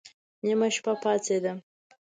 نيمه 0.45 0.67
شپه 0.75 0.93
پاڅېدم. 1.03 1.57